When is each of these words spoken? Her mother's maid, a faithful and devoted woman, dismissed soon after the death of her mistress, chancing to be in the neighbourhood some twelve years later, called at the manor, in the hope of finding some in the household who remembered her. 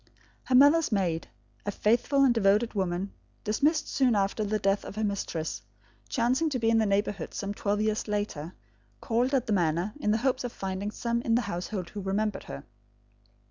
Her 0.45 0.55
mother's 0.55 0.91
maid, 0.91 1.27
a 1.63 1.69
faithful 1.69 2.23
and 2.23 2.33
devoted 2.33 2.73
woman, 2.73 3.13
dismissed 3.43 3.87
soon 3.87 4.15
after 4.15 4.43
the 4.43 4.57
death 4.57 4.83
of 4.83 4.95
her 4.95 5.03
mistress, 5.03 5.61
chancing 6.09 6.49
to 6.49 6.57
be 6.57 6.71
in 6.71 6.79
the 6.79 6.87
neighbourhood 6.87 7.35
some 7.35 7.53
twelve 7.53 7.81
years 7.81 8.07
later, 8.07 8.55
called 8.99 9.31
at 9.35 9.45
the 9.45 9.53
manor, 9.53 9.93
in 9.99 10.09
the 10.09 10.17
hope 10.25 10.43
of 10.43 10.51
finding 10.51 10.89
some 10.89 11.21
in 11.21 11.35
the 11.35 11.41
household 11.41 11.91
who 11.91 12.01
remembered 12.01 12.45
her. 12.45 12.63